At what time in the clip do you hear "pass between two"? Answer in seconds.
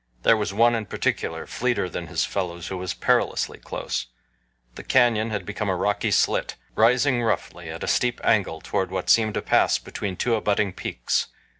9.43-10.33